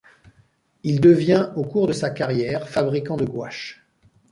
Il 0.81 0.99
devient 0.99 1.49
au 1.55 1.63
cours 1.63 1.85
de 1.85 1.93
sa 1.93 2.09
carrière 2.09 2.67
fabriquant 2.67 3.17
de 3.17 3.25
gouache. 3.25 3.85